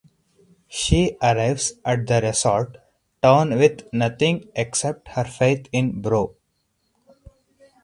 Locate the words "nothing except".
3.93-5.09